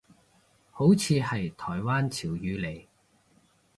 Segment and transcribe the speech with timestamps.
[0.71, 2.87] 好似係台灣潮語嚟